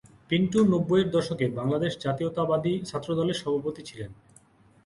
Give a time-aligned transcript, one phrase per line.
[0.29, 4.11] পিন্টু নব্বইয়ের দশকে বাংলাদেশ জাতীয়তাবাদী ছাত্রদলের সভাপতি ছিলেন।